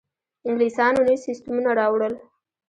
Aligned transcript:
انګلیسانو 0.47 0.99
نوي 1.05 1.17
سیستمونه 1.25 1.71
راوړل. 1.79 2.13